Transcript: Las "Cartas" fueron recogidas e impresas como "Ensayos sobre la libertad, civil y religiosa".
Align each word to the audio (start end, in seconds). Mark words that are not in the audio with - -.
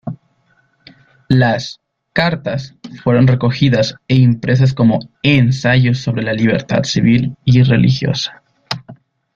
Las 1.29 1.79
"Cartas" 2.11 2.73
fueron 3.03 3.27
recogidas 3.27 3.93
e 4.07 4.15
impresas 4.15 4.73
como 4.73 4.97
"Ensayos 5.21 5.99
sobre 5.99 6.23
la 6.23 6.33
libertad, 6.33 6.81
civil 6.85 7.35
y 7.45 7.61
religiosa". 7.61 8.41